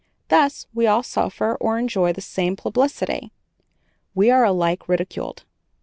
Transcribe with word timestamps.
Thus 0.29 0.65
we 0.73 0.87
all 0.87 1.03
suffer 1.03 1.53
or 1.57 1.77
enjoy 1.77 2.11
the 2.11 2.21
same 2.21 2.55
publicity 2.55 3.31
we 4.15 4.31
are 4.31 4.43
alike 4.43 4.89
ridiculed. 4.89 5.43